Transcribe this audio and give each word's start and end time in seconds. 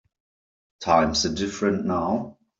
Times 0.79 1.27
are 1.27 1.35
different 1.35 1.85
now. 1.85 2.39